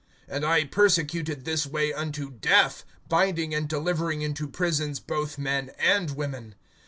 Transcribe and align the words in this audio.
(4)And 0.27 0.43
I 0.43 0.63
persecuted 0.63 1.45
this 1.45 1.67
Way 1.67 1.93
unto 1.93 2.31
death, 2.31 2.85
binding 3.07 3.53
and 3.53 3.69
delivering 3.69 4.23
into 4.23 4.47
prisons 4.47 4.99
both 4.99 5.37
men 5.37 5.69
and 5.77 6.09
women. 6.15 6.55